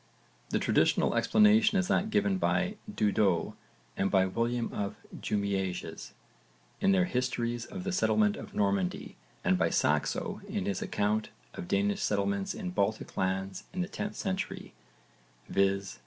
The 0.49 0.57
traditional 0.57 1.13
explanation 1.13 1.77
is 1.77 1.87
that 1.87 2.09
given 2.09 2.39
by 2.39 2.77
Dudo 2.91 3.53
and 3.95 4.09
by 4.09 4.25
William 4.25 4.73
of 4.73 4.95
Jumièges 5.15 6.13
in 6.79 6.91
their 6.91 7.05
histories 7.05 7.67
of 7.67 7.83
the 7.83 7.91
settlement 7.91 8.35
of 8.35 8.55
Normandy 8.55 9.15
and 9.43 9.59
by 9.59 9.69
Saxo 9.69 10.41
in 10.49 10.65
his 10.65 10.81
account 10.81 11.29
of 11.53 11.67
Danish 11.67 12.01
settlements 12.01 12.55
in 12.55 12.71
Baltic 12.71 13.15
lands 13.15 13.65
in 13.73 13.81
the 13.81 13.87
10th 13.87 14.15
century, 14.15 14.73
viz. 15.47 15.99